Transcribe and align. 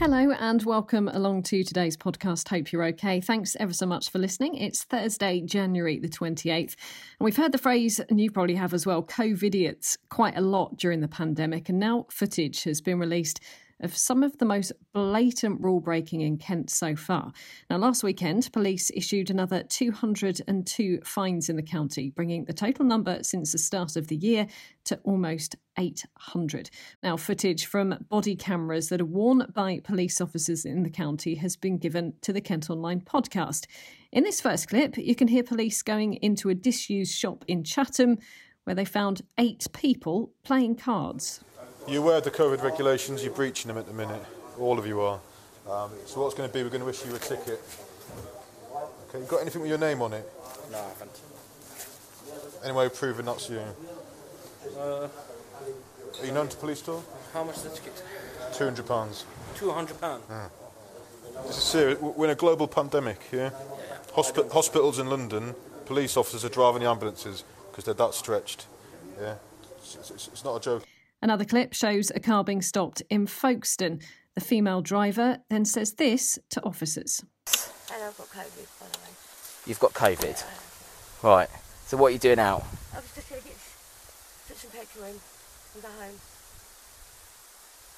Hello 0.00 0.30
and 0.30 0.62
welcome 0.62 1.08
along 1.08 1.42
to 1.42 1.62
today's 1.62 1.94
podcast. 1.94 2.48
Hope 2.48 2.72
you're 2.72 2.84
okay. 2.84 3.20
Thanks 3.20 3.54
ever 3.60 3.74
so 3.74 3.84
much 3.84 4.08
for 4.08 4.18
listening. 4.18 4.54
It's 4.54 4.82
Thursday, 4.82 5.42
January 5.42 5.98
the 5.98 6.08
28th. 6.08 6.48
And 6.48 6.74
we've 7.20 7.36
heard 7.36 7.52
the 7.52 7.58
phrase, 7.58 8.00
and 8.00 8.18
you 8.18 8.30
probably 8.30 8.54
have 8.54 8.72
as 8.72 8.86
well, 8.86 9.02
COVIDiots, 9.02 9.98
quite 10.08 10.38
a 10.38 10.40
lot 10.40 10.78
during 10.78 11.00
the 11.00 11.06
pandemic. 11.06 11.68
And 11.68 11.78
now 11.78 12.06
footage 12.08 12.64
has 12.64 12.80
been 12.80 12.98
released 12.98 13.40
of 13.80 13.96
some 13.96 14.22
of 14.22 14.38
the 14.38 14.44
most 14.44 14.72
blatant 14.92 15.60
rule 15.60 15.80
breaking 15.80 16.20
in 16.20 16.36
Kent 16.36 16.70
so 16.70 16.94
far. 16.96 17.32
Now, 17.68 17.78
last 17.78 18.02
weekend, 18.02 18.52
police 18.52 18.90
issued 18.94 19.30
another 19.30 19.62
202 19.62 21.00
fines 21.04 21.48
in 21.48 21.56
the 21.56 21.62
county, 21.62 22.10
bringing 22.10 22.44
the 22.44 22.52
total 22.52 22.84
number 22.84 23.22
since 23.22 23.52
the 23.52 23.58
start 23.58 23.96
of 23.96 24.08
the 24.08 24.16
year 24.16 24.46
to 24.84 24.98
almost 25.04 25.56
800. 25.78 26.70
Now, 27.02 27.16
footage 27.16 27.66
from 27.66 28.04
body 28.08 28.36
cameras 28.36 28.88
that 28.88 29.00
are 29.00 29.06
worn 29.06 29.46
by 29.54 29.80
police 29.82 30.20
officers 30.20 30.64
in 30.64 30.82
the 30.82 30.90
county 30.90 31.36
has 31.36 31.56
been 31.56 31.78
given 31.78 32.14
to 32.22 32.32
the 32.32 32.40
Kent 32.40 32.70
Online 32.70 33.00
podcast. 33.00 33.66
In 34.12 34.24
this 34.24 34.40
first 34.40 34.68
clip, 34.68 34.98
you 34.98 35.14
can 35.14 35.28
hear 35.28 35.42
police 35.42 35.82
going 35.82 36.14
into 36.14 36.48
a 36.48 36.54
disused 36.54 37.14
shop 37.14 37.44
in 37.46 37.64
Chatham 37.64 38.18
where 38.64 38.74
they 38.74 38.84
found 38.84 39.22
eight 39.38 39.66
people 39.72 40.32
playing 40.44 40.76
cards. 40.76 41.40
You're 41.90 42.02
aware 42.04 42.18
of 42.18 42.24
the 42.24 42.30
COVID 42.30 42.62
regulations, 42.62 43.24
you're 43.24 43.32
breaching 43.32 43.66
them 43.66 43.76
at 43.76 43.86
the 43.86 43.92
minute. 43.92 44.24
All 44.60 44.78
of 44.78 44.86
you 44.86 45.00
are. 45.00 45.18
Um, 45.68 45.90
so 46.06 46.20
what's 46.22 46.36
going 46.36 46.48
to 46.48 46.52
be, 46.52 46.62
we're 46.62 46.68
going 46.70 46.84
to 46.84 46.88
issue 46.88 47.08
you 47.08 47.16
a 47.16 47.18
ticket. 47.18 47.60
Okay, 49.08 49.18
you 49.18 49.24
got 49.24 49.40
anything 49.40 49.60
with 49.60 49.70
your 49.70 49.78
name 49.78 50.00
on 50.00 50.12
it? 50.12 50.24
No, 50.70 50.78
I 50.78 50.82
haven't. 50.88 51.20
Any 52.62 52.72
way 52.74 52.86
of 52.86 52.94
proving 52.94 53.26
that's 53.26 53.50
you? 53.50 53.60
Uh, 54.78 55.08
Are 56.20 56.24
you 56.26 56.30
known 56.30 56.46
to 56.46 56.56
police 56.58 56.80
at 56.82 56.90
all? 56.90 57.04
how 57.32 57.42
much 57.42 57.56
is 57.56 57.62
the 57.64 57.70
ticket? 57.70 58.04
£200. 58.52 59.24
Two 59.56 59.72
hundred 59.72 60.00
pound. 60.00 60.22
This 61.46 61.56
is 61.56 61.62
serious. 61.62 61.98
We're 62.00 62.26
in 62.26 62.30
a 62.30 62.34
global 62.36 62.68
pandemic, 62.68 63.18
yeah? 63.32 63.50
Hospi- 64.14 64.50
hospitals 64.52 65.00
in 65.00 65.08
London, 65.08 65.56
police 65.86 66.16
officers 66.16 66.44
are 66.44 66.48
driving 66.50 66.82
the 66.82 66.88
ambulances 66.88 67.42
because 67.70 67.84
they're 67.84 67.94
that 67.94 68.14
stretched. 68.14 68.66
Yeah? 69.20 69.34
It's, 69.78 69.96
it's, 70.10 70.28
it's 70.28 70.44
not 70.44 70.56
a 70.56 70.60
joke. 70.60 70.84
Another 71.22 71.44
clip 71.44 71.74
shows 71.74 72.10
a 72.14 72.20
car 72.20 72.42
being 72.44 72.62
stopped 72.62 73.02
in 73.10 73.26
Folkestone. 73.26 74.00
The 74.34 74.40
female 74.40 74.80
driver 74.80 75.38
then 75.50 75.64
says 75.64 75.92
this 75.94 76.38
to 76.50 76.62
officers. 76.64 77.22
And 77.92 78.02
I've 78.02 78.16
got 78.16 78.28
COVID, 78.28 78.66
by 78.80 78.86
the 78.86 78.98
way. 79.00 79.10
You've 79.66 79.80
got 79.80 79.92
COVID. 79.92 80.42
Right. 81.22 81.48
So 81.86 81.96
what 81.96 82.08
are 82.08 82.10
you 82.12 82.18
doing 82.18 82.38
out? 82.38 82.64
I 82.94 82.96
was 82.96 83.10
just 83.14 83.28
going 83.28 83.42
to 83.42 83.48
get 83.48 83.56
some 84.56 84.70
petrol 84.70 85.04
in 85.06 85.10
and 85.74 85.82
go 85.82 85.88
home. 85.88 86.14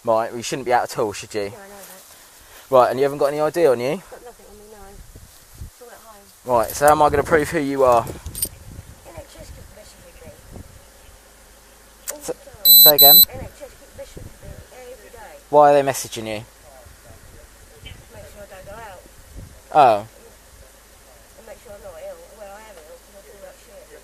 Right. 0.04 0.30
Well, 0.30 0.36
you 0.36 0.42
shouldn't 0.42 0.66
be 0.66 0.72
out 0.72 0.84
at 0.84 0.98
all, 0.98 1.12
should 1.12 1.32
you? 1.34 1.42
Yeah, 1.42 1.46
I 1.48 1.50
know 1.50 1.56
that. 1.68 2.02
Right. 2.70 2.90
And 2.90 2.98
you 2.98 3.04
haven't 3.04 3.18
got 3.18 3.26
any 3.26 3.38
ID 3.40 3.66
on 3.66 3.78
you? 3.78 3.96
Got 4.10 4.24
nothing 4.24 4.46
on 4.50 4.56
me, 4.58 4.64
no. 4.72 4.78
It's 5.64 5.82
all 5.82 5.88
at 5.88 5.94
home. 5.94 6.56
Right. 6.56 6.70
So 6.70 6.86
how 6.86 6.92
am 6.92 7.02
I 7.02 7.10
going 7.10 7.22
to 7.22 7.28
prove 7.28 7.50
who 7.50 7.60
you 7.60 7.84
are? 7.84 8.02
NHS 8.02 9.46
keep 9.54 9.76
messing 9.76 10.00
with 10.06 10.24
me. 10.24 10.30
All 12.12 12.20
So- 12.20 12.32
the 12.32 12.38
time. 12.64 12.81
Say 12.92 12.96
again. 12.96 13.22
NHS 13.22 13.24
keep 13.24 13.96
messing 13.96 14.22
with 14.22 14.42
me 14.42 14.92
every 14.92 15.10
day. 15.10 15.38
Why 15.48 15.70
are 15.70 15.82
they 15.82 15.88
messaging 15.88 16.26
you? 16.26 16.44
Just 17.82 18.12
make 18.12 18.22
sure 18.34 18.42
I 18.42 18.54
don't 18.54 18.66
go 18.66 18.72
out. 18.72 19.00
Oh. 19.74 20.06
And 21.38 21.46
make 21.46 21.56
sure 21.64 21.72
I'm 21.72 21.82
not 21.82 21.94
ill. 22.06 22.16
Well, 22.38 22.54
I 22.54 22.60
am 22.60 22.76
ill 22.76 22.98
because 23.00 23.16
I 23.16 23.22
do 23.24 23.38
that 23.44 23.54
shit. 23.88 24.00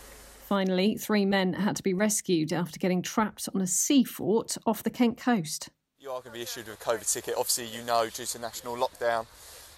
Finally, 0.47 0.97
three 0.97 1.27
men 1.27 1.53
had 1.53 1.77
to 1.77 1.83
be 1.83 1.93
rescued 1.93 2.51
after 2.51 2.79
getting 2.79 3.03
trapped 3.03 3.47
on 3.55 3.61
a 3.61 3.67
sea 3.67 4.05
fort 4.05 4.57
off 4.65 4.83
the 4.83 4.89
Kent 4.89 5.19
coast. 5.19 5.69
You 6.01 6.09
are 6.09 6.23
going 6.23 6.33
to 6.33 6.39
be 6.39 6.43
issued 6.43 6.67
with 6.67 6.81
a 6.81 6.83
COVID 6.83 7.13
ticket. 7.13 7.35
Obviously, 7.37 7.67
you 7.67 7.83
know, 7.85 8.09
due 8.09 8.25
to 8.25 8.39
national 8.39 8.77
lockdown, 8.77 9.27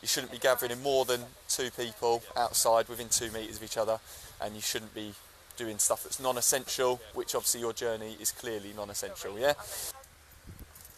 you 0.03 0.07
shouldn't 0.07 0.31
be 0.31 0.39
gathering 0.39 0.71
in 0.71 0.81
more 0.85 1.05
than 1.05 1.23
two 1.49 1.73
people 1.73 2.23
outside 2.37 2.89
within 2.89 3.09
two 3.09 3.33
metres 3.33 3.57
of 3.57 3.65
each 3.65 3.77
other, 3.77 3.99
and 4.41 4.55
you 4.55 4.61
shouldn't 4.61 4.95
be 4.95 5.15
doing 5.61 5.79
stuff 5.79 6.05
that's 6.05 6.19
non-essential, 6.19 7.01
which 7.13 7.35
obviously 7.35 7.61
your 7.61 7.75
journey 7.75 8.17
is 8.19 8.33
clearly 8.33 8.73
non-essential. 8.75 9.39
Yeah. 9.39 9.53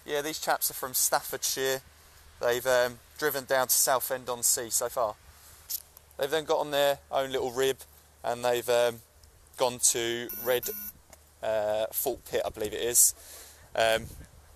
Yeah, 0.07 0.23
these 0.23 0.39
chaps 0.39 0.71
are 0.71 0.75
from 0.75 0.95
Staffordshire. 0.95 1.81
They've 2.41 2.67
um, 2.67 3.01
driven 3.19 3.45
down 3.45 3.67
to 3.67 3.75
Southend 3.75 4.29
on 4.29 4.45
Sea 4.45 4.71
so 4.71 4.89
far. 4.89 5.17
They've 6.17 6.31
then 6.31 6.45
got 6.45 6.59
on 6.59 6.71
their 6.71 6.99
own 7.11 7.33
little 7.33 7.51
rib, 7.51 7.79
and 8.23 8.45
they've 8.45 8.69
um, 8.69 9.01
gone 9.57 9.79
to 9.91 10.29
Red 10.45 10.69
uh, 11.43 11.87
Fault 11.93 12.21
Pit, 12.31 12.43
I 12.45 12.51
believe 12.51 12.73
it 12.73 12.83
is. 12.83 13.15
Um, 13.75 14.05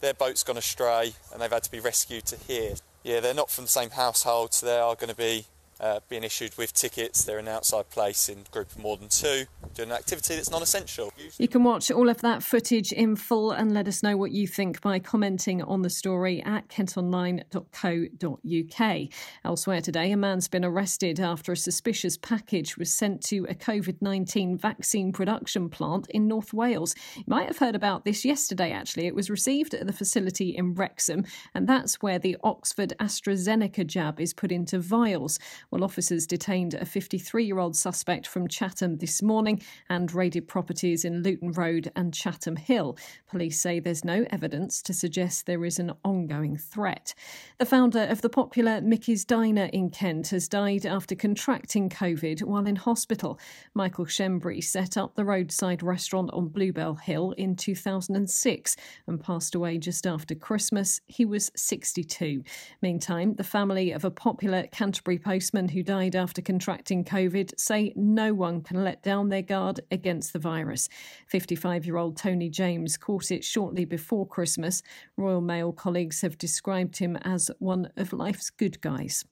their 0.01 0.15
boat's 0.15 0.43
gone 0.43 0.57
astray 0.57 1.15
and 1.33 1.41
they've 1.41 1.51
had 1.51 1.63
to 1.65 1.71
be 1.71 1.81
rescued 1.81 2.27
to 2.27 2.37
here. 2.37 2.75
Yeah, 3.03 3.21
they're 3.21 3.35
not 3.35 3.51
from 3.51 3.65
the 3.65 3.71
same 3.71 3.91
household, 3.91 4.53
so 4.53 4.67
they 4.67 4.79
are 4.79 4.95
going 4.95 5.11
to 5.11 5.17
be 5.17 5.47
uh, 5.81 6.01
being 6.09 6.25
issued 6.25 6.57
with 6.57 6.73
tickets. 6.73 7.25
They're 7.25 7.39
an 7.39 7.49
outside 7.49 7.91
place 7.91 8.29
in 8.29 8.45
group 8.51 8.73
of 8.73 8.79
more 8.79 8.97
than 8.97 9.09
two, 9.09 9.45
doing 9.75 9.91
an 9.91 9.97
activity 9.97 10.35
that's 10.35 10.51
non 10.51 10.63
essential. 10.63 11.13
You 11.39 11.49
can 11.49 11.65
watch 11.65 11.91
all 11.91 12.09
of 12.09 12.21
that 12.23 12.43
footage 12.43 12.93
in 12.93 13.17
full 13.17 13.51
and 13.51 13.75
let 13.75 13.89
us 13.89 14.03
know 14.03 14.17
what 14.17 14.31
you 14.31 14.47
think 14.47 14.81
by 14.81 14.99
commenting 14.99 15.63
on 15.63 15.83
the 15.83 15.91
story 15.91 16.43
at 16.43 16.69
kentonline.co.uk. 16.69 19.09
Elsewhere 19.45 19.81
today, 19.81 20.13
a 20.13 20.17
man's 20.17 20.49
been 20.49 20.65
arrested 20.65 21.21
after 21.21 21.53
a 21.53 21.57
suspicious 21.57 22.17
package 22.17 22.77
was 22.77 22.93
sent 22.93 23.23
to 23.25 23.47
a 23.49 23.55
COVID 23.55 23.97
19 24.01 24.57
vaccine 24.57 25.13
production 25.13 25.69
plant 25.69 26.09
in 26.11 26.29
North 26.29 26.53
Wales. 26.53 26.95
You 27.17 27.25
might 27.27 27.49
have 27.49 27.59
heard 27.59 27.75
about 27.75 28.05
this 28.05 28.25
yesterday, 28.25 28.73
actually. 28.73 29.07
It 29.07 29.15
was 29.15 29.31
received 29.31 29.75
at 29.75 29.87
the 29.87 29.93
facility 29.93 30.57
in 30.57 30.75
Wrexham, 30.75 31.25
and 31.55 31.69
that's 31.69 32.03
where 32.03 32.19
the 32.19 32.37
Oxford 32.43 32.93
AstraZeneca 33.01 33.87
jab 33.87 34.21
is 34.21 34.33
put 34.33 34.53
into 34.53 34.79
vials. 34.79 35.39
Well, 35.71 35.83
officers 35.83 36.27
detained 36.27 36.75
a 36.75 36.87
53 36.87 37.45
year 37.45 37.59
old 37.59 37.75
suspect 37.75 38.27
from 38.27 38.47
Chatham 38.47 38.99
this 38.99 39.21
morning 39.21 39.61
and 39.89 40.13
raided 40.15 40.47
properties 40.47 41.05
in 41.05 41.23
Luton 41.23 41.51
Road 41.53 41.91
and 41.97 42.15
Chatham 42.15 42.55
Hill. 42.55 42.97
Police 43.29 43.61
say 43.61 43.81
there's 43.81 44.05
no 44.05 44.25
evidence 44.31 44.81
to 44.83 44.95
suggest 44.95 45.47
there 45.47 45.65
is 45.65 45.81
an 45.81 45.93
ongoing 46.05 46.57
threat. 46.57 47.15
The 47.59 47.67
founder 47.67 48.03
of 48.05 48.21
the 48.21 48.29
popular 48.29 48.81
Mickey's 48.81 49.25
Diner 49.25 49.69
in 49.73 49.91
Kent 49.91 50.29
has 50.29 50.49
died 50.49 50.87
after 50.87 51.17
contracting 51.17 51.89
COVID 51.89 52.45
while 52.45 52.67
in 52.67 52.77
hospital. 52.77 53.39
Michael 53.75 54.07
Shembry 54.07 54.63
set 54.63 54.97
up 54.97 55.17
the 55.17 55.25
roadside 55.25 55.83
restaurant 55.83 56.31
on 56.33 56.49
Bluebell 56.49 56.95
Hill 56.95 57.33
in 57.33 57.57
2006 57.57 58.77
and 59.09 59.21
passed 59.21 59.55
away 59.57 59.79
just 59.79 60.07
after 60.07 60.37
Christmas. 60.37 61.01
He 61.07 61.25
was 61.25 61.51
62. 61.57 62.45
Meantime, 62.83 63.35
the 63.35 63.45
family 63.45 63.91
of 63.91 64.05
a 64.05 64.11
popular 64.11 64.65
Canterbury 64.71 65.19
postman 65.19 65.56
who 65.57 65.83
died 65.83 66.15
after 66.15 66.43
contracting 66.43 67.05
COVID 67.05 67.59
say 67.59 67.93
no 67.97 68.35
one 68.35 68.61
can 68.61 68.85
let 68.85 69.03
down 69.03 69.31
their 69.31 69.43
guard 69.43 69.81
against 69.91 70.33
the 70.33 70.39
virus. 70.39 70.89
55 71.29 71.87
year 71.87 71.97
old 71.97 72.17
Tony 72.17 72.51
James 72.51 72.97
caught 72.97 73.31
it 73.31 73.43
shortly 73.43 73.85
before 73.85 74.27
Christmas. 74.27 74.83
Royal 75.17 75.41
Mail 75.41 75.73
colleagues 75.73 76.21
have 76.21 76.37
described 76.37 76.99
him 76.99 77.17
as 77.23 77.51
one 77.59 77.89
of 77.97 78.13
life's 78.13 78.51
good 78.51 78.81
guys. 78.83 79.25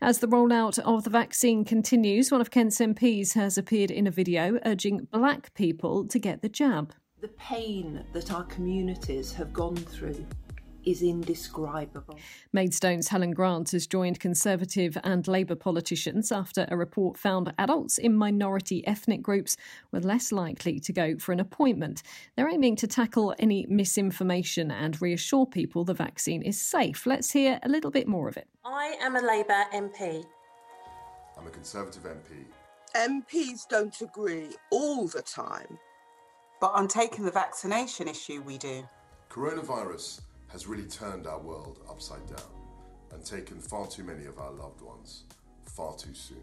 As 0.00 0.18
the 0.18 0.26
rollout 0.26 0.78
of 0.80 1.04
the 1.04 1.10
vaccine 1.10 1.64
continues, 1.64 2.32
one 2.32 2.40
of 2.40 2.50
Kent's 2.50 2.78
MPs 2.78 3.34
has 3.34 3.56
appeared 3.56 3.90
in 3.90 4.06
a 4.06 4.10
video 4.10 4.58
urging 4.64 5.06
black 5.12 5.54
people 5.54 6.06
to 6.08 6.18
get 6.18 6.42
the 6.42 6.48
jab. 6.48 6.92
The 7.20 7.28
pain 7.28 8.04
that 8.12 8.32
our 8.32 8.44
communities 8.44 9.32
have 9.34 9.52
gone 9.52 9.76
through 9.76 10.26
is 10.88 11.02
indescribable. 11.02 12.18
Maidstone's 12.54 13.08
Helen 13.08 13.32
Grant 13.32 13.72
has 13.72 13.86
joined 13.86 14.20
Conservative 14.20 14.96
and 15.04 15.28
Labour 15.28 15.54
politicians 15.54 16.32
after 16.32 16.66
a 16.70 16.76
report 16.76 17.18
found 17.18 17.52
adults 17.58 17.98
in 17.98 18.16
minority 18.16 18.86
ethnic 18.86 19.20
groups 19.20 19.56
were 19.92 20.00
less 20.00 20.32
likely 20.32 20.80
to 20.80 20.92
go 20.92 21.18
for 21.18 21.32
an 21.32 21.40
appointment. 21.40 22.02
They're 22.36 22.48
aiming 22.48 22.76
to 22.76 22.86
tackle 22.86 23.34
any 23.38 23.66
misinformation 23.68 24.70
and 24.70 25.00
reassure 25.02 25.46
people 25.46 25.84
the 25.84 25.94
vaccine 25.94 26.42
is 26.42 26.60
safe. 26.60 27.06
Let's 27.06 27.30
hear 27.32 27.58
a 27.62 27.68
little 27.68 27.90
bit 27.90 28.08
more 28.08 28.28
of 28.28 28.36
it. 28.38 28.48
I 28.64 28.96
am 29.02 29.16
a 29.16 29.20
Labour 29.20 29.64
MP. 29.74 30.24
I'm 31.38 31.46
a 31.46 31.50
Conservative 31.50 32.04
MP. 32.04 32.44
MPs 32.96 33.68
don't 33.68 34.00
agree 34.00 34.48
all 34.70 35.06
the 35.06 35.22
time. 35.22 35.78
But 36.60 36.72
on 36.72 36.88
taking 36.88 37.24
the 37.24 37.30
vaccination 37.30 38.08
issue, 38.08 38.42
we 38.42 38.58
do. 38.58 38.88
Coronavirus 39.30 40.22
has 40.48 40.66
really 40.66 40.86
turned 40.86 41.26
our 41.26 41.38
world 41.38 41.80
upside 41.88 42.26
down 42.26 42.50
and 43.12 43.24
taken 43.24 43.60
far 43.60 43.86
too 43.86 44.02
many 44.02 44.26
of 44.26 44.38
our 44.38 44.52
loved 44.52 44.80
ones 44.80 45.24
far 45.64 45.94
too 45.94 46.14
soon. 46.14 46.42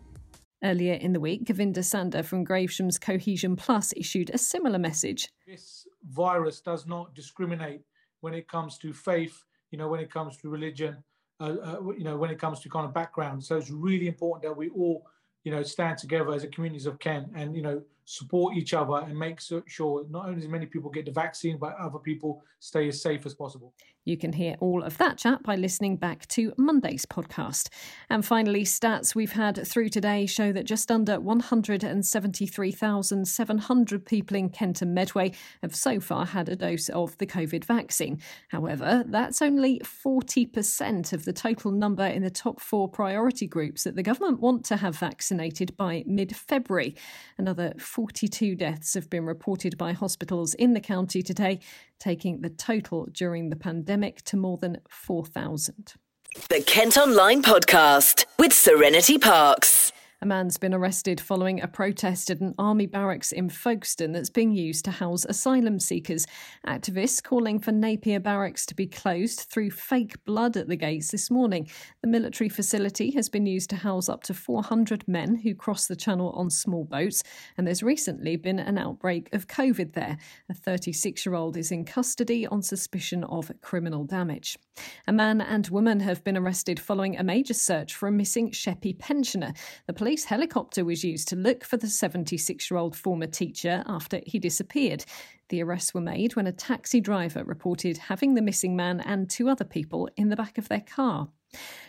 Earlier 0.64 0.94
in 0.94 1.14
the 1.14 1.20
week, 1.20 1.46
Govinda 1.46 1.84
Sander 1.84 2.24
from 2.24 2.46
Gravesham's 2.46 2.98
Cohesion 2.98 3.56
Plus 3.56 3.94
issued 3.96 4.32
a 4.34 4.38
similar 4.38 4.80
message. 4.80 5.28
This 5.46 5.86
virus 6.10 6.62
does 6.62 6.88
not 6.88 7.14
discriminate 7.14 7.82
when 8.22 8.34
it 8.34 8.48
comes 8.48 8.78
to 8.80 8.94
faith, 8.94 9.44
you 9.72 9.78
know, 9.78 9.88
when 9.88 10.00
it 10.00 10.12
comes 10.12 10.38
to 10.38 10.50
religion, 10.50 11.04
uh, 11.40 11.56
uh, 11.62 11.92
you 11.98 12.04
know, 12.04 12.18
when 12.18 12.32
it 12.32 12.40
comes 12.40 12.62
to 12.62 12.70
kind 12.70 12.86
of 12.86 12.94
background. 12.94 13.44
So 13.44 13.58
it's 13.58 13.70
really 13.70 14.08
important 14.08 14.44
that 14.44 14.58
we 14.58 14.70
all, 14.70 15.06
you 15.44 15.52
know, 15.52 15.62
stand 15.62 15.98
together 15.98 16.34
as 16.34 16.44
a 16.44 16.48
communities 16.48 16.86
of 16.86 16.98
Kent 17.00 17.28
and, 17.36 17.56
you 17.56 17.62
know, 17.62 17.82
support 18.06 18.56
each 18.56 18.74
other 18.74 18.98
and 18.98 19.18
make 19.18 19.40
sure 19.68 20.06
not 20.10 20.28
only 20.28 20.44
as 20.44 20.48
many 20.48 20.68
people 20.68 20.90
get 20.90 21.06
the 21.06 21.12
vaccine, 21.12 21.58
but 21.58 21.76
other 21.80 22.00
people 22.00 22.44
stay 22.60 22.88
as 22.88 23.02
safe 23.02 23.26
as 23.26 23.34
possible. 23.34 23.74
You 24.06 24.18
can 24.18 24.34
hear 24.34 24.56
all 24.60 24.84
of 24.84 25.00
that 25.00 25.18
chat 25.18 25.42
by 25.42 25.56
listening 25.56 25.98
back 25.98 26.28
to 26.28 26.54
Monday's 26.58 27.08
podcast. 27.08 27.70
And 28.08 28.24
finally, 28.24 28.64
stats 28.64 29.16
we've 29.16 29.32
had 29.32 29.68
through 29.68 29.90
today 29.90 30.28
show 30.28 30.52
that 30.52 30.66
just 30.66 30.92
under 30.92 31.20
173,700 31.20 34.06
people 34.06 34.38
in 34.38 34.50
Kent 34.50 34.84
and 34.84 34.94
Medway 34.94 35.32
have 35.64 35.76
so 35.76 36.00
far 36.00 36.28
had 36.28 36.50
a 36.50 36.56
dose 36.56 36.90
of 36.90 37.18
the 37.18 37.26
COVID 37.26 37.66
vaccine. 37.66 38.22
However, 38.50 39.04
that's 39.08 39.42
only 39.42 39.80
40% 39.80 41.12
of 41.12 41.26
the 41.26 41.34
total 41.34 41.72
number 41.72 42.06
in 42.06 42.22
the 42.22 42.30
top 42.30 42.62
four 42.62 42.88
priority 42.88 43.48
groups 43.48 43.86
that 43.86 43.96
the 43.96 44.04
government 44.04 44.40
want 44.40 44.66
to 44.66 44.78
have 44.78 44.96
vaccinated 44.96 45.76
by 45.78 46.04
mid 46.06 46.36
February. 46.36 46.96
Another 47.40 47.74
42 47.96 48.56
deaths 48.56 48.94
have 48.94 49.10
been 49.10 49.26
reported 49.26 49.78
by 49.78 49.94
hospitals 49.94 50.54
in 50.56 50.74
the 50.74 50.82
county 50.82 51.22
today, 51.22 51.62
taking 51.98 52.42
the 52.42 52.50
total 52.50 53.08
during 53.14 53.50
the 53.50 53.56
pandemic 53.56 54.22
to 54.24 54.36
more 54.36 54.58
than 54.58 54.82
4,000. 54.90 55.94
The 56.50 56.62
Kent 56.62 56.98
Online 56.98 57.42
Podcast 57.42 58.26
with 58.38 58.52
Serenity 58.52 59.18
Parks. 59.18 59.94
A 60.26 60.28
man's 60.28 60.58
been 60.58 60.74
arrested 60.74 61.22
following 61.22 61.62
a 61.62 61.68
protest 61.68 62.32
at 62.32 62.40
an 62.40 62.56
army 62.58 62.88
barracks 62.88 63.32
in 63.32 63.48
Folkestone 63.48 64.12
that's 64.12 64.32
being 64.32 64.52
used 64.52 64.84
to 64.86 64.90
house 64.90 65.24
asylum 65.24 65.80
seekers. 65.80 66.26
Activists 66.66 67.22
calling 67.22 67.60
for 67.60 67.72
Napier 67.72 68.20
Barracks 68.20 68.66
to 68.66 68.74
be 68.74 68.88
closed 68.88 69.42
threw 69.42 69.70
fake 69.70 70.16
blood 70.26 70.58
at 70.58 70.68
the 70.68 70.76
gates 70.76 71.12
this 71.12 71.30
morning. 71.30 71.70
The 72.02 72.08
military 72.08 72.50
facility 72.50 73.12
has 73.12 73.30
been 73.30 73.46
used 73.46 73.70
to 73.70 73.76
house 73.76 74.10
up 74.10 74.24
to 74.24 74.34
400 74.34 75.08
men 75.08 75.36
who 75.36 75.54
cross 75.54 75.86
the 75.86 75.96
channel 75.96 76.32
on 76.32 76.50
small 76.50 76.86
boats, 76.86 77.22
and 77.56 77.68
there's 77.68 77.84
recently 77.84 78.36
been 78.36 78.58
an 78.58 78.80
outbreak 78.80 79.30
of 79.32 79.48
COVID 79.48 79.94
there. 79.94 80.18
A 80.50 80.56
36 80.56 81.24
year 81.24 81.36
old 81.36 81.56
is 81.56 81.72
in 81.72 81.86
custody 81.86 82.48
on 82.48 82.64
suspicion 82.64 83.24
of 83.26 83.52
criminal 83.62 84.06
damage. 84.06 84.58
A 85.08 85.14
man 85.14 85.40
and 85.40 85.70
woman 85.70 86.00
have 86.00 86.24
been 86.24 86.36
arrested 86.36 86.80
following 86.80 87.16
a 87.16 87.24
major 87.24 87.54
search 87.54 87.94
for 87.94 88.08
a 88.08 88.12
missing 88.12 88.52
Sheppey 88.52 88.96
pensioner. 88.96 89.54
The 89.86 89.94
police 89.94 90.15
helicopter 90.24 90.86
was 90.86 91.04
used 91.04 91.28
to 91.28 91.36
look 91.36 91.66
for 91.66 91.76
the 91.76 91.90
76 91.90 92.72
year 92.72 92.78
old 92.78 92.96
former 92.96 93.28
teacher 93.28 93.84
after 93.86 94.22
he 94.26 94.40
disappeared. 94.40 95.04
The 95.50 95.62
arrests 95.62 95.94
were 95.94 96.00
made 96.00 96.38
when 96.38 96.48
a 96.48 96.54
taxi 96.54 97.02
driver 97.02 97.44
reported 97.44 97.98
having 97.98 98.34
the 98.34 98.42
missing 98.42 98.76
man 98.76 99.02
and 99.02 99.30
two 99.30 99.50
other 99.50 99.66
people 99.66 100.10
in 100.16 100.30
the 100.30 100.38
back 100.38 100.58
of 100.58 100.70
their 100.70 100.82
car. 100.82 101.28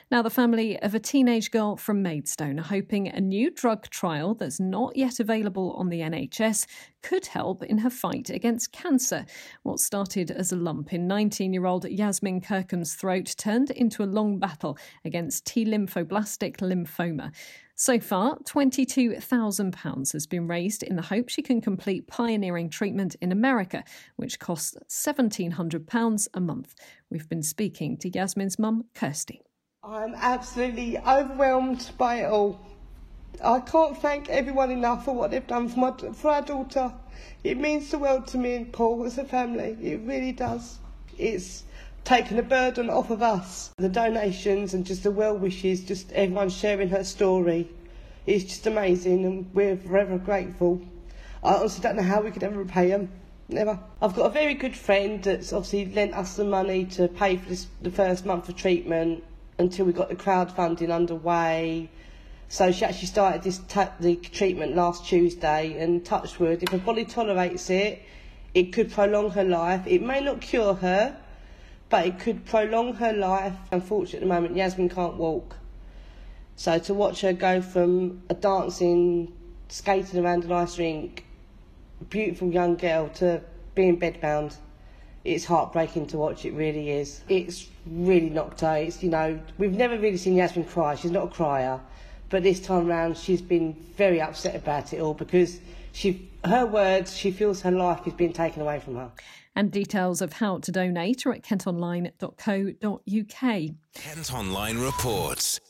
Now, 0.09 0.23
the 0.23 0.31
family 0.31 0.81
of 0.81 0.95
a 0.95 1.01
teenage 1.01 1.51
girl 1.51 1.77
from 1.77 2.01
Maidstone 2.01 2.61
are 2.61 2.65
hoping 2.65 3.09
a 3.09 3.21
new 3.21 3.51
drug 3.51 3.91
trial 3.91 4.35
that's 4.35 4.61
not 4.61 4.97
yet 4.97 5.19
available 5.19 5.73
on 5.73 5.89
the 5.89 6.01
NHS 6.01 6.67
could 7.03 7.27
help 7.27 7.65
in 7.65 7.79
her 7.79 7.91
fight 7.91 8.31
against 8.31 8.71
cancer. 8.71 9.27
What 9.65 9.81
started 9.81 10.31
as 10.31 10.53
a 10.53 10.57
lump 10.57 10.93
in 10.93 11.09
19 11.09 11.53
year 11.53 11.67
old 11.67 11.89
Yasmin 11.89 12.41
Kirkham's 12.41 12.95
throat 12.95 13.35
turned 13.37 13.71
into 13.71 14.05
a 14.05 14.07
long 14.07 14.39
battle 14.39 14.79
against 15.05 15.45
T 15.45 15.65
lymphoblastic 15.65 16.59
lymphoma. 16.59 17.33
So 17.79 18.01
far, 18.01 18.39
£22,000 18.39 20.13
has 20.15 20.27
been 20.27 20.49
raised 20.49 20.83
in 20.83 20.97
the 20.97 21.03
hope 21.03 21.29
she 21.29 21.43
can 21.43 21.61
complete 21.61 22.07
pioneering 22.07 22.71
treatment 22.71 23.17
in 23.21 23.31
America, 23.31 23.85
which 24.17 24.39
costs 24.39 24.75
£1,700 24.89 26.29
a 26.33 26.41
month. 26.41 26.75
We've 27.11 27.29
been 27.29 27.43
speaking 27.43 27.99
to 27.99 28.09
Yasmin's 28.09 28.59
mum, 28.59 28.87
Kirsty. 28.95 29.43
I'm 29.85 30.15
absolutely 30.15 30.97
overwhelmed 30.97 31.91
by 31.99 32.23
it 32.23 32.33
all. 32.33 32.59
I 33.45 33.61
can't 33.61 33.99
thank 33.99 34.31
everyone 34.31 34.71
enough 34.71 35.05
for 35.05 35.15
what 35.15 35.31
they've 35.31 35.47
done 35.47 35.69
for, 35.69 35.79
my, 35.79 35.93
for 36.15 36.31
our 36.31 36.41
daughter. 36.41 36.95
It 37.45 37.59
means 37.59 37.91
the 37.91 37.99
world 37.99 38.27
to 38.29 38.39
me 38.39 38.55
and 38.55 38.73
Paul 38.73 39.05
as 39.05 39.19
a 39.19 39.25
family. 39.25 39.77
It 39.83 40.01
really 40.01 40.33
does. 40.33 40.79
It's 41.19 41.65
taken 42.07 42.39
a 42.39 42.43
burden 42.43 42.89
off 42.89 43.11
of 43.11 43.21
us. 43.21 43.73
The 43.79 43.89
donations 43.89 44.73
and 44.73 44.87
just 44.87 45.03
the 45.03 45.11
well 45.11 45.37
wishes, 45.37 45.83
just 45.83 46.13
everyone 46.13 46.49
sharing 46.49 46.89
her 46.91 47.03
story. 47.03 47.69
It's 48.27 48.45
just 48.45 48.67
amazing 48.67 49.25
and 49.25 49.51
we're 49.53 49.77
forever 49.77 50.17
grateful. 50.17 50.81
I 51.43 51.55
honestly 51.55 51.83
don't 51.83 51.97
know 51.97 52.03
how 52.03 52.23
we 52.23 52.31
could 52.31 52.45
ever 52.45 52.59
repay 52.59 52.89
them. 52.91 53.11
Never. 53.49 53.79
I've 54.01 54.15
got 54.15 54.27
a 54.27 54.31
very 54.31 54.55
good 54.55 54.77
friend 54.77 55.23
that's 55.23 55.53
obviously 55.53 55.93
lent 55.93 56.15
us 56.15 56.37
the 56.37 56.45
money 56.45 56.85
to 56.87 57.09
pay 57.09 57.37
for 57.37 57.49
this, 57.49 57.67
the 57.83 57.91
first 57.91 58.25
month 58.25 58.49
of 58.49 58.57
treatment 58.57 59.23
until 59.59 59.87
we 59.87 59.93
got 59.93 60.09
the 60.09 60.17
crowdfunding 60.17 60.93
underway. 60.93 61.91
So 62.49 62.71
she 62.71 62.85
actually 62.85 63.09
started 63.09 63.43
this 63.43 63.59
the 63.59 64.17
treatment 64.17 64.77
last 64.77 65.07
Tuesday, 65.07 65.81
and 65.81 66.05
touchwood, 66.05 66.63
if 66.63 66.69
her 66.71 66.79
body 66.79 67.05
tolerates 67.05 67.71
it, 67.71 68.03
it 68.55 68.73
could 68.73 68.93
prolong 68.93 69.31
her 69.31 69.45
life. 69.45 69.87
It 69.87 70.03
may 70.03 70.21
not 70.21 70.41
cure 70.41 70.75
her, 70.75 71.17
but 71.89 72.07
it 72.07 72.19
could 72.19 72.45
prolong 72.45 72.95
her 72.95 73.13
life. 73.13 73.55
Unfortunately, 73.71 74.19
at 74.19 74.29
the 74.29 74.35
moment, 74.35 74.57
Yasmin 74.57 74.89
can't 74.89 75.15
walk. 75.15 75.57
So 76.57 76.79
to 76.79 76.95
watch 76.95 77.21
her 77.21 77.33
go 77.33 77.61
from 77.61 78.23
a 78.29 78.35
dancing, 78.35 79.33
skating 79.69 80.25
around 80.25 80.45
an 80.45 80.53
ice 80.53 80.79
rink, 80.79 81.27
beautiful 82.09 82.51
young 82.51 82.77
girl, 82.77 83.09
to 83.17 83.43
being 83.75 84.01
bedbound, 84.01 84.57
it's 85.25 85.45
heartbreaking 85.45 86.07
to 86.09 86.19
watch. 86.19 86.45
It 86.45 86.53
really 86.53 86.91
is. 86.91 87.23
It's 87.29 87.69
really 87.85 88.31
knocked 88.31 88.61
her. 88.63 88.77
It's 88.77 89.03
you 89.03 89.11
know 89.11 89.39
we've 89.59 89.73
never 89.73 89.99
really 89.99 90.17
seen 90.17 90.37
Yasmin 90.37 90.65
cry. 90.65 90.95
She's 90.95 91.11
not 91.11 91.25
a 91.25 91.29
crier, 91.29 91.81
but 92.31 92.43
this 92.43 92.61
time 92.61 92.87
round 92.87 93.17
she's 93.17 93.43
been 93.43 93.75
very 93.97 94.21
upset 94.21 94.55
about 94.55 94.93
it 94.93 95.01
all 95.01 95.15
because 95.15 95.61
she 95.93 96.31
her 96.45 96.65
words 96.65 97.17
she 97.17 97.31
feels 97.31 97.61
her 97.63 97.71
life 97.71 98.07
is 98.07 98.13
being 98.13 98.33
taken 98.33 98.63
away 98.63 98.81
from 98.81 98.97
her. 98.97 99.11
And 99.57 99.73
details 99.73 100.21
of 100.21 100.35
how 100.35 100.59
to 100.59 100.71
donate 100.71 101.27
are 101.27 101.33
at 101.33 101.43
kentonline.co.uk. 101.43 103.75
Kent 103.95 104.35
Online 104.35 104.79
reports. 104.79 105.61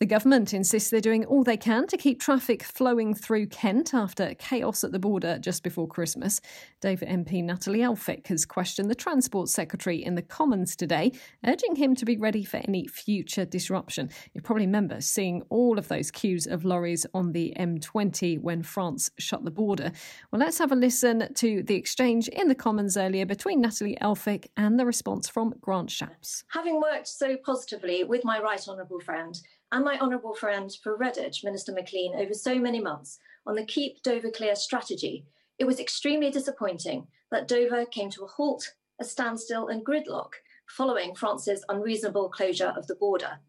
The 0.00 0.06
government 0.06 0.52
insists 0.52 0.90
they're 0.90 1.00
doing 1.00 1.24
all 1.24 1.44
they 1.44 1.56
can 1.56 1.86
to 1.86 1.96
keep 1.96 2.20
traffic 2.20 2.64
flowing 2.64 3.14
through 3.14 3.46
Kent 3.46 3.94
after 3.94 4.34
chaos 4.34 4.82
at 4.82 4.90
the 4.90 4.98
border 4.98 5.38
just 5.38 5.62
before 5.62 5.86
Christmas. 5.86 6.40
Dover 6.80 7.06
MP 7.06 7.44
Natalie 7.44 7.78
Elphicke 7.78 8.26
has 8.26 8.44
questioned 8.44 8.90
the 8.90 8.96
Transport 8.96 9.48
Secretary 9.48 10.04
in 10.04 10.16
the 10.16 10.20
Commons 10.22 10.74
today, 10.74 11.12
urging 11.46 11.76
him 11.76 11.94
to 11.94 12.04
be 12.04 12.16
ready 12.16 12.42
for 12.42 12.56
any 12.56 12.88
future 12.88 13.44
disruption. 13.44 14.10
You 14.34 14.40
probably 14.40 14.66
remember 14.66 15.00
seeing 15.00 15.42
all 15.48 15.78
of 15.78 15.86
those 15.86 16.10
queues 16.10 16.48
of 16.48 16.64
lorries 16.64 17.06
on 17.14 17.30
the 17.30 17.54
M20 17.56 18.40
when 18.40 18.64
France 18.64 19.12
shut 19.20 19.44
the 19.44 19.52
border. 19.52 19.92
Well, 20.32 20.40
let's 20.40 20.58
have 20.58 20.72
a 20.72 20.76
listen 20.76 21.32
to 21.34 21.62
the 21.62 21.76
exchange 21.76 22.26
in 22.26 22.48
the 22.48 22.56
Commons 22.56 22.96
earlier 22.96 23.26
between 23.26 23.60
Natalie 23.60 23.96
Elphicke 24.02 24.48
and 24.56 24.76
the 24.76 24.86
response 24.86 25.28
from 25.28 25.54
Grant 25.60 25.90
Shapps. 25.90 26.42
Having 26.52 26.80
worked 26.80 27.06
so 27.06 27.36
positively 27.36 28.02
with 28.02 28.24
my 28.24 28.40
right 28.40 28.60
honourable 28.68 28.98
friend, 28.98 29.40
and 29.74 29.84
my 29.84 29.98
honourable 29.98 30.34
friend 30.34 30.72
for 30.84 30.96
Redditch, 30.96 31.42
Minister 31.42 31.72
Maclean, 31.72 32.14
over 32.14 32.32
so 32.32 32.60
many 32.60 32.78
months 32.78 33.18
on 33.44 33.56
the 33.56 33.64
Keep 33.64 34.04
Dover 34.04 34.30
Clear 34.30 34.54
strategy, 34.54 35.26
it 35.58 35.64
was 35.64 35.80
extremely 35.80 36.30
disappointing 36.30 37.08
that 37.32 37.48
Dover 37.48 37.84
came 37.84 38.08
to 38.10 38.22
a 38.22 38.28
halt, 38.28 38.74
a 39.00 39.04
standstill, 39.04 39.66
and 39.66 39.84
gridlock 39.84 40.34
following 40.68 41.12
France's 41.12 41.64
unreasonable 41.68 42.28
closure 42.28 42.72
of 42.76 42.86
the 42.86 42.94
border. 42.94 43.40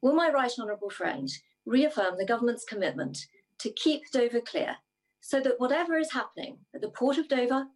Will 0.00 0.14
my 0.14 0.30
right 0.30 0.52
honourable 0.60 0.90
friend 0.90 1.28
reaffirm 1.66 2.18
the 2.18 2.24
government's 2.24 2.64
commitment 2.64 3.26
to 3.58 3.72
keep 3.72 4.08
Dover 4.12 4.40
clear 4.40 4.76
so 5.20 5.40
that 5.40 5.58
whatever 5.58 5.98
is 5.98 6.12
happening 6.12 6.58
at 6.72 6.82
the 6.82 6.88
port 6.88 7.18
of 7.18 7.26
Dover 7.26 7.66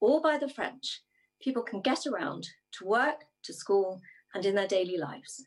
or 0.00 0.20
by 0.20 0.38
the 0.38 0.48
French, 0.48 1.00
people 1.42 1.64
can 1.64 1.80
get 1.80 2.06
around 2.06 2.46
to 2.74 2.86
work, 2.86 3.24
to 3.42 3.52
school, 3.52 4.00
and 4.32 4.46
in 4.46 4.54
their 4.54 4.68
daily 4.68 4.96
lives? 4.96 5.44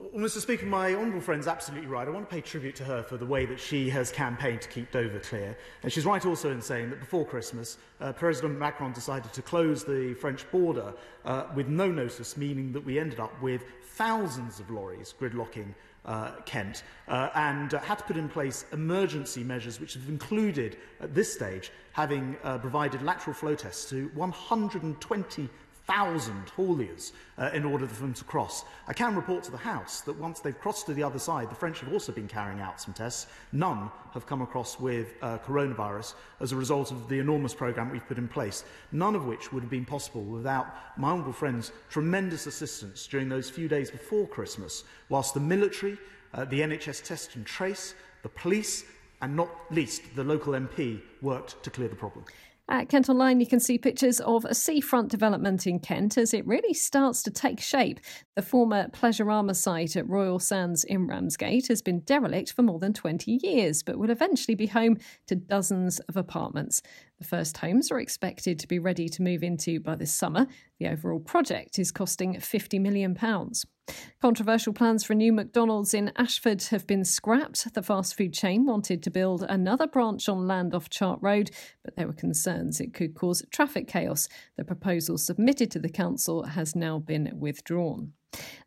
Well, 0.00 0.24
Mr 0.24 0.38
Speaker, 0.38 0.64
my 0.64 0.94
honourable 0.94 1.20
friend's 1.20 1.46
absolutely 1.46 1.86
right. 1.86 2.08
I 2.08 2.10
want 2.10 2.26
to 2.26 2.34
pay 2.34 2.40
tribute 2.40 2.74
to 2.76 2.84
her 2.84 3.02
for 3.02 3.18
the 3.18 3.26
way 3.26 3.44
that 3.44 3.60
she 3.60 3.90
has 3.90 4.10
campaigned 4.10 4.62
to 4.62 4.68
keep 4.68 4.90
Dover 4.90 5.18
clear. 5.18 5.58
And 5.82 5.92
she's 5.92 6.06
right 6.06 6.24
also 6.24 6.50
in 6.50 6.62
saying 6.62 6.88
that 6.88 7.00
before 7.00 7.26
Christmas, 7.26 7.76
uh, 8.00 8.14
President 8.14 8.58
Macron 8.58 8.92
decided 8.94 9.30
to 9.34 9.42
close 9.42 9.84
the 9.84 10.14
French 10.14 10.50
border 10.50 10.94
uh, 11.26 11.48
with 11.54 11.68
no 11.68 11.88
notice, 11.88 12.38
meaning 12.38 12.72
that 12.72 12.82
we 12.82 12.98
ended 12.98 13.20
up 13.20 13.42
with 13.42 13.62
thousands 13.82 14.58
of 14.58 14.70
lorries 14.70 15.12
gridlocking 15.20 15.74
uh, 16.06 16.30
Kent, 16.46 16.82
uh, 17.08 17.28
and 17.34 17.74
uh, 17.74 17.78
had 17.80 17.98
to 17.98 18.04
put 18.04 18.16
in 18.16 18.26
place 18.26 18.64
emergency 18.72 19.44
measures 19.44 19.80
which 19.80 19.92
have 19.92 20.08
included, 20.08 20.78
at 21.02 21.14
this 21.14 21.30
stage, 21.30 21.72
having 21.92 22.38
uh, 22.42 22.56
provided 22.56 23.02
lateral 23.02 23.34
flow 23.34 23.54
tests 23.54 23.90
to 23.90 24.10
120 24.14 25.50
1,000 25.90 26.46
hauliers 26.56 27.10
uh, 27.36 27.50
in 27.52 27.64
order 27.64 27.84
for 27.84 28.02
them 28.02 28.14
to 28.14 28.22
cross. 28.22 28.64
I 28.86 28.92
can 28.92 29.16
report 29.16 29.42
to 29.44 29.50
the 29.50 29.56
House 29.56 30.02
that 30.02 30.16
once 30.16 30.38
they've 30.38 30.58
crossed 30.58 30.86
to 30.86 30.94
the 30.94 31.02
other 31.02 31.18
side, 31.18 31.50
the 31.50 31.56
French 31.56 31.80
have 31.80 31.92
also 31.92 32.12
been 32.12 32.28
carrying 32.28 32.60
out 32.60 32.80
some 32.80 32.94
tests. 32.94 33.26
None 33.50 33.90
have 34.14 34.24
come 34.24 34.40
across 34.40 34.78
with 34.78 35.14
uh, 35.20 35.38
coronavirus 35.38 36.14
as 36.38 36.52
a 36.52 36.56
result 36.56 36.92
of 36.92 37.08
the 37.08 37.18
enormous 37.18 37.54
programme 37.54 37.90
we've 37.90 38.06
put 38.06 38.18
in 38.18 38.28
place, 38.28 38.62
none 38.92 39.16
of 39.16 39.26
which 39.26 39.52
would 39.52 39.64
have 39.64 39.70
been 39.70 39.84
possible 39.84 40.22
without 40.22 40.66
my 40.96 41.08
humble 41.08 41.32
friend's 41.32 41.72
tremendous 41.88 42.46
assistance 42.46 43.08
during 43.08 43.28
those 43.28 43.50
few 43.50 43.66
days 43.66 43.90
before 43.90 44.28
Christmas, 44.28 44.84
whilst 45.08 45.34
the 45.34 45.40
military, 45.40 45.98
uh, 46.34 46.44
the 46.44 46.60
NHS 46.60 47.02
test 47.02 47.34
and 47.34 47.44
trace, 47.44 47.94
the 48.22 48.28
police, 48.28 48.84
and 49.22 49.34
not 49.34 49.50
least 49.72 50.02
the 50.14 50.22
local 50.22 50.52
MP 50.52 51.00
worked 51.20 51.62
to 51.64 51.70
clear 51.70 51.88
the 51.88 51.96
problem. 51.96 52.24
At 52.70 52.88
Kent 52.88 53.08
Online, 53.08 53.40
you 53.40 53.48
can 53.48 53.58
see 53.58 53.78
pictures 53.78 54.20
of 54.20 54.44
a 54.44 54.54
seafront 54.54 55.08
development 55.08 55.66
in 55.66 55.80
Kent 55.80 56.16
as 56.16 56.32
it 56.32 56.46
really 56.46 56.72
starts 56.72 57.20
to 57.24 57.30
take 57.32 57.58
shape. 57.58 57.98
The 58.36 58.42
former 58.42 58.86
Pleasurama 58.90 59.56
site 59.56 59.96
at 59.96 60.08
Royal 60.08 60.38
Sands 60.38 60.84
in 60.84 61.08
Ramsgate 61.08 61.66
has 61.66 61.82
been 61.82 61.98
derelict 62.02 62.52
for 62.52 62.62
more 62.62 62.78
than 62.78 62.92
20 62.92 63.40
years, 63.42 63.82
but 63.82 63.98
will 63.98 64.08
eventually 64.08 64.54
be 64.54 64.68
home 64.68 64.98
to 65.26 65.34
dozens 65.34 65.98
of 65.98 66.16
apartments. 66.16 66.80
The 67.20 67.26
first 67.26 67.58
homes 67.58 67.90
are 67.90 68.00
expected 68.00 68.58
to 68.58 68.66
be 68.66 68.78
ready 68.78 69.06
to 69.10 69.22
move 69.22 69.42
into 69.42 69.78
by 69.78 69.94
this 69.94 70.12
summer. 70.12 70.46
The 70.78 70.88
overall 70.88 71.20
project 71.20 71.78
is 71.78 71.92
costing 71.92 72.36
£50 72.36 72.80
million. 72.80 73.14
Controversial 74.22 74.72
plans 74.72 75.04
for 75.04 75.12
a 75.12 75.16
new 75.16 75.30
McDonald's 75.30 75.92
in 75.92 76.12
Ashford 76.16 76.62
have 76.64 76.86
been 76.86 77.04
scrapped. 77.04 77.74
The 77.74 77.82
fast 77.82 78.16
food 78.16 78.32
chain 78.32 78.64
wanted 78.64 79.02
to 79.02 79.10
build 79.10 79.42
another 79.42 79.86
branch 79.86 80.30
on 80.30 80.46
land 80.46 80.74
off 80.74 80.88
Chart 80.88 81.18
Road, 81.20 81.50
but 81.84 81.94
there 81.94 82.06
were 82.06 82.14
concerns 82.14 82.80
it 82.80 82.94
could 82.94 83.14
cause 83.14 83.44
traffic 83.50 83.86
chaos. 83.86 84.26
The 84.56 84.64
proposal 84.64 85.18
submitted 85.18 85.70
to 85.72 85.78
the 85.78 85.90
council 85.90 86.44
has 86.44 86.74
now 86.74 86.98
been 86.98 87.30
withdrawn. 87.38 88.14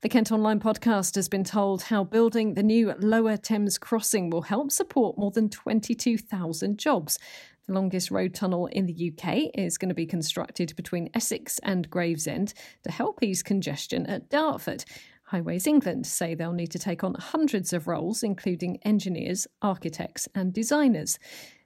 The 0.01 0.10
Kent 0.10 0.31
Online 0.31 0.60
podcast 0.60 1.15
has 1.15 1.29
been 1.29 1.45
told 1.45 1.83
how 1.83 2.03
building 2.03 2.53
the 2.53 2.63
new 2.63 2.93
Lower 3.00 3.38
Thames 3.38 3.77
crossing 3.77 4.29
will 4.29 4.41
help 4.41 4.72
support 4.72 5.17
more 5.17 5.31
than 5.31 5.50
22,000 5.50 6.77
jobs. 6.77 7.17
The 7.67 7.74
longest 7.74 8.12
road 8.12 8.34
tunnel 8.34 8.67
in 8.67 8.88
the 8.88 9.13
UK 9.13 9.51
is 9.53 9.77
going 9.77 9.89
to 9.89 9.96
be 9.96 10.05
constructed 10.05 10.75
between 10.75 11.10
Essex 11.13 11.60
and 11.63 11.89
Gravesend 11.89 12.53
to 12.84 12.91
help 12.91 13.24
ease 13.24 13.41
congestion 13.41 14.05
at 14.08 14.29
Dartford. 14.29 14.84
Highways 15.24 15.65
England 15.65 16.05
say 16.05 16.36
they'll 16.36 16.51
need 16.51 16.72
to 16.72 16.79
take 16.79 17.05
on 17.05 17.15
hundreds 17.15 17.72
of 17.72 17.88
roles, 17.88 18.22
including 18.22 18.79
engineers, 18.84 19.48
architects, 19.62 20.27
and 20.36 20.51
designers. 20.51 21.17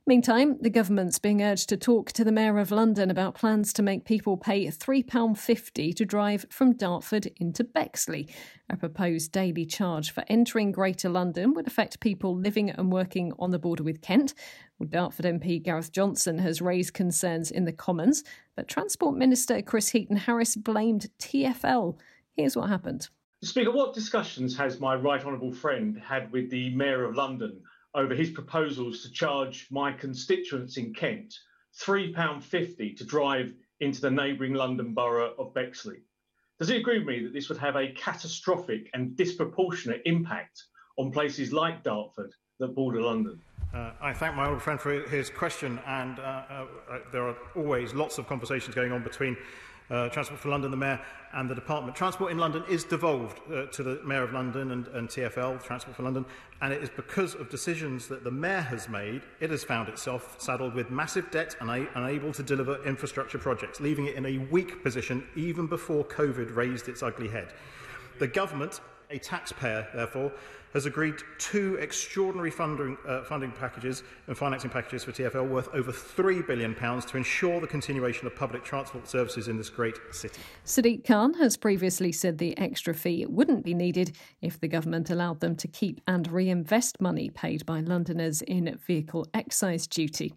Meantime, 0.08 0.58
the 0.62 0.70
government's 0.70 1.20
being 1.20 1.44
urged 1.44 1.68
to 1.68 1.76
talk 1.76 2.14
to 2.14 2.24
the 2.24 2.32
Mayor 2.32 2.60
of 2.60 2.72
London 2.72 3.12
about 3.12 3.36
plans 3.36 3.74
to 3.74 3.84
make 3.84 4.06
people 4.06 4.38
pay 4.38 4.66
£3.50 4.68 5.94
to 5.94 6.06
drive 6.06 6.46
from 6.50 6.78
Dartford 6.78 7.30
into 7.36 7.66
Bexley. 7.66 8.30
A 8.70 8.78
proposed 8.78 9.34
daily 9.34 9.66
charge 9.66 10.12
for 10.12 10.24
entering 10.30 10.72
Greater 10.72 11.10
London 11.10 11.54
would 11.54 11.68
affect 11.68 12.00
people 12.00 12.34
living 12.34 12.70
and 12.70 12.90
working 12.90 13.34
on 13.38 13.52
the 13.52 13.60
border 13.60 13.84
with 13.84 14.02
Kent. 14.02 14.34
Well, 14.80 14.88
Dartford 14.88 15.26
MP 15.26 15.62
Gareth 15.62 15.92
Johnson 15.92 16.40
has 16.40 16.62
raised 16.62 16.94
concerns 16.94 17.52
in 17.52 17.66
the 17.66 17.74
Commons, 17.74 18.24
but 18.56 18.70
Transport 18.70 19.18
Minister 19.18 19.62
Chris 19.62 19.90
Heaton 19.90 20.16
Harris 20.16 20.56
blamed 20.56 21.08
TFL. 21.20 21.98
Here's 22.38 22.56
what 22.56 22.70
happened. 22.70 23.10
Speaker, 23.44 23.72
what 23.72 23.94
discussions 23.94 24.58
has 24.58 24.80
my 24.80 24.96
right 24.96 25.26
honourable 25.26 25.52
friend 25.52 26.00
had 26.00 26.32
with 26.32 26.50
the 26.50 26.74
Mayor 26.74 27.04
of 27.04 27.18
London 27.18 27.60
over 27.98 28.14
his 28.14 28.30
proposals 28.30 29.02
to 29.02 29.12
charge 29.12 29.68
my 29.72 29.92
constituents 29.92 30.78
in 30.78 30.94
Kent 30.94 31.34
£3.50 31.82 32.96
to 32.98 33.04
drive 33.04 33.54
into 33.80 34.02
the 34.02 34.10
neighbouring 34.10 34.54
London 34.54 34.94
borough 34.94 35.34
of 35.38 35.54
Bexley. 35.54 35.98
Does 36.60 36.70
he 36.70 36.78
agree 36.78 37.00
with 37.00 37.08
me 37.08 37.24
that 37.24 37.34
this 37.34 37.50
would 37.50 37.58
have 37.58 37.76
a 37.76 37.92
catastrophic 37.92 38.90
and 38.94 39.16
disproportionate 39.18 40.04
impact 40.06 40.64
on 40.98 41.12
places 41.12 41.52
like 41.52 41.84
Dartford 41.84 42.34
that 42.60 42.70
border 42.70 43.02
London? 43.02 43.40
Uh, 43.74 43.92
I 44.00 44.14
thank 44.14 44.36
my 44.36 44.48
old 44.48 44.62
friend 44.62 44.80
for 44.80 44.92
his 45.02 45.30
question, 45.30 45.80
and 45.86 46.20
uh, 46.20 46.22
uh, 46.22 46.66
uh 46.90 47.00
there 47.12 47.28
are 47.28 47.36
always 47.56 47.94
lots 47.94 48.18
of 48.18 48.28
conversations 48.28 48.74
going 48.74 48.92
on 48.92 49.04
between 49.04 49.36
uh, 49.90 50.10
Transport 50.10 50.40
for 50.40 50.50
London, 50.50 50.72
the 50.72 50.78
Mayor 50.78 51.00
and 51.34 51.50
the 51.50 51.56
Department. 51.56 51.96
Transport 51.96 52.32
in 52.32 52.38
London 52.38 52.64
is 52.70 52.84
devolved 52.84 53.40
uh, 53.52 53.66
to 53.68 53.84
the 53.84 54.02
Mayor 54.04 54.24
of 54.24 54.34
London 54.34 54.72
and, 54.72 54.88
and 54.88 55.08
TfL, 55.08 55.64
Transport 55.64 55.96
for 55.96 56.04
London, 56.04 56.26
and 56.62 56.74
it 56.74 56.82
is 56.82 56.90
because 56.90 57.36
of 57.36 57.50
decisions 57.50 58.08
that 58.08 58.24
the 58.24 58.32
Mayor 58.32 58.62
has 58.62 58.90
made, 58.90 59.22
it 59.40 59.50
has 59.50 59.64
found 59.64 59.90
itself 59.90 60.36
saddled 60.40 60.74
with 60.74 60.90
massive 60.90 61.30
debt 61.32 61.56
and 61.60 61.88
unable 61.96 62.34
to 62.34 62.44
deliver 62.44 62.84
infrastructure 62.86 63.38
projects, 63.38 63.80
leaving 63.80 64.08
it 64.08 64.16
in 64.16 64.26
a 64.26 64.38
weak 64.50 64.84
position 64.84 65.24
even 65.36 65.68
before 65.68 66.04
COVID 66.04 66.56
raised 66.56 66.88
its 66.88 67.04
ugly 67.04 67.28
head. 67.28 67.54
The 68.20 68.28
government, 68.28 68.82
a 69.12 69.20
taxpayer, 69.20 69.88
therefore, 69.94 70.32
has 70.74 70.86
agreed 70.86 71.16
two 71.38 71.76
extraordinary 71.76 72.52
funding, 72.52 72.98
uh, 73.08 73.24
funding 73.24 73.52
packages 73.52 74.04
and 74.28 74.38
financing 74.38 74.70
packages 74.70 75.04
for 75.04 75.12
TFL 75.12 75.48
worth 75.48 75.70
over 75.74 75.92
£3 75.92 76.46
billion 76.46 76.76
to 76.76 77.18
ensure 77.18 77.60
the 77.60 77.68
continuation 77.68 78.28
of 78.28 78.36
public 78.36 78.64
transport 78.64 79.08
services 79.08 79.48
in 79.48 79.58
this 79.58 79.70
great 79.70 79.96
city. 80.12 80.40
Sadiq 80.66 81.06
Khan 81.06 81.34
has 81.36 81.58
previously 81.58 82.12
said 82.12 82.38
the 82.38 82.58
extra 82.58 82.94
fee 82.94 83.26
wouldn't 83.26 83.64
be 83.64 83.74
needed 83.74 84.16
if 84.42 84.60
the 84.60 84.68
government 84.68 85.10
allowed 85.10 85.40
them 85.40 85.56
to 85.56 85.68
keep 85.68 86.02
and 86.08 86.32
reinvest 86.32 87.00
money 87.00 87.30
paid 87.30 87.66
by 87.66 87.80
Londoners 87.80 88.42
in 88.42 88.78
vehicle 88.86 89.28
excise 89.34 89.88
duty. 89.88 90.34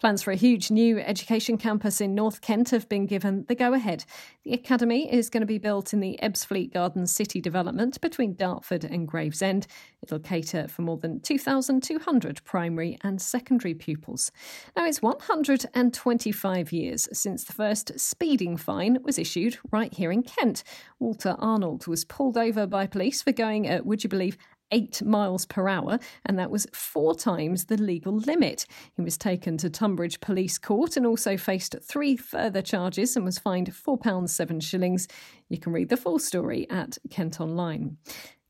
Plans 0.00 0.22
for 0.22 0.32
a 0.32 0.36
huge 0.36 0.70
new 0.70 0.98
education 0.98 1.56
campus 1.56 2.00
in 2.00 2.14
North 2.14 2.42
Kent 2.42 2.70
have 2.70 2.88
been 2.90 3.06
given 3.06 3.46
the 3.48 3.54
go 3.54 3.72
ahead. 3.72 4.04
The 4.42 4.52
academy 4.52 5.10
is 5.10 5.30
going 5.30 5.40
to 5.40 5.46
be 5.46 5.56
built 5.56 5.94
in 5.94 6.00
the 6.00 6.18
Ebbsfleet 6.22 6.74
Garden 6.74 7.06
City 7.06 7.40
development 7.40 7.98
between 8.02 8.34
Dartford 8.34 8.84
and 8.84 9.08
Gravesend. 9.08 9.66
It'll 10.02 10.18
cater 10.18 10.68
for 10.68 10.82
more 10.82 10.98
than 10.98 11.20
2,200 11.20 12.44
primary 12.44 12.98
and 13.02 13.20
secondary 13.20 13.74
pupils. 13.74 14.30
Now, 14.76 14.84
it's 14.86 15.00
125 15.00 16.72
years 16.72 17.08
since 17.12 17.44
the 17.44 17.52
first 17.52 17.98
speeding 17.98 18.56
fine 18.56 18.98
was 19.02 19.18
issued 19.18 19.58
right 19.72 19.92
here 19.92 20.12
in 20.12 20.22
Kent. 20.22 20.62
Walter 20.98 21.36
Arnold 21.38 21.86
was 21.86 22.04
pulled 22.04 22.36
over 22.36 22.66
by 22.66 22.86
police 22.86 23.22
for 23.22 23.32
going 23.32 23.66
at, 23.66 23.86
would 23.86 24.04
you 24.04 24.10
believe, 24.10 24.36
eight 24.70 25.02
miles 25.02 25.46
per 25.46 25.68
hour, 25.68 25.98
and 26.26 26.38
that 26.38 26.50
was 26.50 26.66
four 26.72 27.14
times 27.14 27.66
the 27.66 27.76
legal 27.76 28.16
limit. 28.16 28.66
He 28.96 29.02
was 29.02 29.16
taken 29.16 29.56
to 29.58 29.70
Tonbridge 29.70 30.20
Police 30.20 30.58
Court 30.58 30.96
and 30.96 31.06
also 31.06 31.36
faced 31.36 31.76
three 31.82 32.16
further 32.16 32.62
charges 32.62 33.16
and 33.16 33.24
was 33.24 33.38
fined 33.38 33.72
£4, 33.72 34.28
7 34.28 34.60
shillings. 34.60 35.08
You 35.48 35.58
can 35.58 35.72
read 35.72 35.88
the 35.88 35.96
full 35.96 36.18
story 36.18 36.68
at 36.70 36.98
Kent 37.10 37.40
Online. 37.40 37.96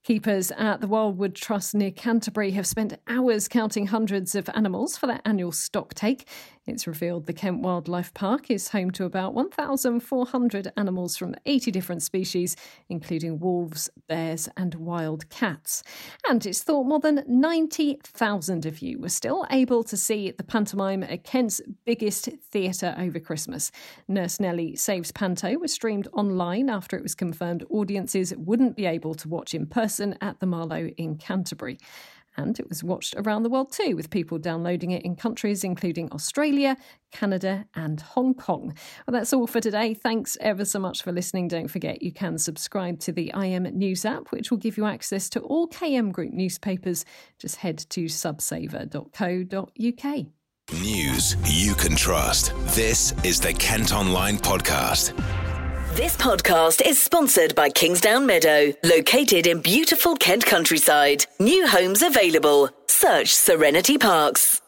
Keepers 0.04 0.50
at 0.58 0.82
the 0.82 0.86
Wildwood 0.86 1.34
Trust 1.34 1.74
near 1.74 1.90
Canterbury 1.90 2.50
have 2.50 2.66
spent 2.66 2.98
hours 3.08 3.48
counting 3.48 3.86
hundreds 3.86 4.34
of 4.34 4.50
animals 4.52 4.98
for 4.98 5.06
their 5.06 5.22
annual 5.24 5.50
stock 5.50 5.94
take. 5.94 6.28
It's 6.66 6.86
revealed 6.86 7.26
the 7.26 7.32
Kent 7.32 7.60
Wildlife 7.60 8.12
Park 8.14 8.50
is 8.50 8.68
home 8.68 8.90
to 8.92 9.04
about 9.04 9.34
1,400 9.34 10.72
animals 10.76 11.16
from 11.16 11.34
80 11.44 11.70
different 11.70 12.02
species, 12.02 12.56
including 12.88 13.38
wolves, 13.38 13.90
bears, 14.08 14.48
and 14.56 14.74
wild 14.74 15.28
cats. 15.30 15.82
And 16.28 16.44
it's 16.44 16.62
thought 16.62 16.84
more 16.84 17.00
than 17.00 17.22
90,000 17.26 18.66
of 18.66 18.80
you 18.80 18.98
were 18.98 19.10
still 19.10 19.46
able 19.50 19.84
to 19.84 19.96
see 19.96 20.30
the 20.30 20.44
pantomime 20.44 21.02
at 21.02 21.24
Kent's 21.24 21.60
biggest 21.84 22.28
theatre 22.50 22.94
over 22.98 23.20
Christmas. 23.20 23.70
Nurse 24.08 24.40
Nellie 24.40 24.76
Saves 24.76 25.12
Panto 25.12 25.58
was 25.58 25.72
streamed 25.72 26.08
online 26.12 26.70
after 26.70 26.96
it 26.96 27.02
was 27.02 27.14
confirmed 27.14 27.64
audiences 27.70 28.34
wouldn't 28.36 28.76
be 28.76 28.86
able 28.86 29.14
to 29.14 29.28
watch 29.28 29.54
in 29.54 29.66
person 29.94 30.18
at 30.20 30.40
the 30.40 30.46
Marlowe 30.46 30.88
in 30.96 31.16
Canterbury. 31.16 31.78
And 32.36 32.58
it 32.58 32.68
was 32.68 32.82
watched 32.82 33.14
around 33.16 33.44
the 33.44 33.48
world 33.48 33.70
too, 33.70 33.94
with 33.94 34.10
people 34.10 34.38
downloading 34.38 34.90
it 34.90 35.04
in 35.04 35.14
countries 35.14 35.62
including 35.62 36.10
Australia, 36.10 36.76
Canada, 37.12 37.66
and 37.76 38.00
Hong 38.00 38.34
Kong. 38.34 38.74
Well, 39.06 39.12
that's 39.12 39.32
all 39.32 39.46
for 39.46 39.60
today. 39.60 39.94
Thanks 39.94 40.36
ever 40.40 40.64
so 40.64 40.80
much 40.80 41.04
for 41.04 41.12
listening. 41.12 41.46
Don't 41.46 41.68
forget 41.68 42.02
you 42.02 42.10
can 42.10 42.38
subscribe 42.38 42.98
to 43.00 43.12
the 43.12 43.30
KM 43.32 43.72
News 43.72 44.04
app, 44.04 44.32
which 44.32 44.50
will 44.50 44.58
give 44.58 44.76
you 44.76 44.84
access 44.84 45.28
to 45.28 45.38
all 45.42 45.68
KM 45.68 46.10
Group 46.10 46.32
newspapers. 46.32 47.04
Just 47.38 47.54
head 47.56 47.78
to 47.90 48.06
subsaver.co.uk. 48.06 50.26
News 50.82 51.36
you 51.46 51.74
can 51.74 51.94
trust. 51.94 52.52
This 52.74 53.12
is 53.22 53.38
the 53.38 53.52
Kent 53.52 53.94
Online 53.94 54.38
Podcast. 54.38 55.12
This 55.94 56.16
podcast 56.16 56.84
is 56.84 57.00
sponsored 57.00 57.54
by 57.54 57.70
Kingsdown 57.70 58.26
Meadow, 58.26 58.72
located 58.82 59.46
in 59.46 59.60
beautiful 59.60 60.16
Kent 60.16 60.44
countryside. 60.44 61.24
New 61.38 61.68
homes 61.68 62.02
available. 62.02 62.68
Search 62.88 63.32
Serenity 63.32 63.96
Parks. 63.96 64.60